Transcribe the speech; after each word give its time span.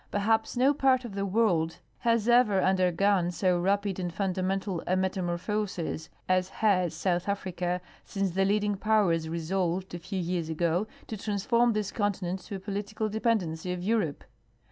Perhaps 0.09 0.57
no 0.57 0.73
part 0.73 1.05
of 1.05 1.13
the 1.13 1.27
world 1.27 1.77
has 1.99 2.27
ever 2.27 2.59
undergone 2.59 3.29
so 3.29 3.59
rapid 3.59 3.99
and 3.99 4.11
fundamental 4.11 4.81
a 4.87 4.95
metamorphosis 4.95 6.09
as 6.27 6.49
has 6.49 6.95
South 6.95 7.29
Africa" 7.29 7.79
since 8.03 8.31
the 8.31 8.43
leading 8.43 8.75
powers 8.77 9.29
resolved, 9.29 9.93
a 9.93 9.99
few 9.99 10.19
years 10.19 10.49
ago, 10.49 10.87
to 11.05 11.15
transform 11.17 11.73
this 11.73 11.91
continent 11.91 12.39
to 12.39 12.55
a 12.55 12.59
political 12.59 13.09
dependency 13.09 13.71
of 13.71 13.83
Europe. 13.83 14.23